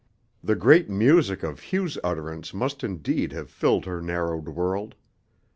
The 0.43 0.55
great 0.55 0.89
music 0.89 1.43
of 1.43 1.65
Hugh's 1.71 1.95
utterance 2.03 2.55
must 2.55 2.83
indeed 2.83 3.33
have 3.33 3.51
filled 3.51 3.85
her 3.85 4.01
narrowed 4.01 4.47
world. 4.49 4.95